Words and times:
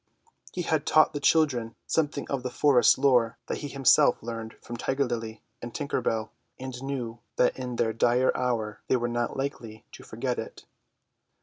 He 0.51 0.63
had 0.63 0.87
taught 0.87 1.13
the 1.13 1.19
children 1.19 1.75
something 1.85 2.27
of 2.27 2.41
the 2.41 2.49
forest 2.49 2.97
lore 2.97 3.37
that 3.45 3.59
he 3.59 3.67
had 3.67 3.73
himself 3.73 4.17
learned 4.23 4.55
from 4.59 4.75
Tiger 4.75 5.05
Lily 5.05 5.43
and 5.61 5.75
Tinker 5.75 6.01
Bell, 6.01 6.31
and 6.59 6.81
knew 6.81 7.19
that 7.35 7.55
in 7.55 7.75
their 7.75 7.93
dire 7.93 8.35
hour 8.35 8.81
they 8.87 8.95
were 8.95 9.07
not 9.07 9.37
likely 9.37 9.85
to 9.91 10.01
forget 10.03 10.39
it. 10.39 10.65